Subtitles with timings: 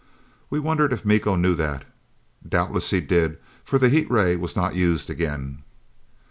[0.49, 1.85] We wondered if Miko knew that.
[2.49, 5.61] Doubtless he did, for the heat ray was not used again.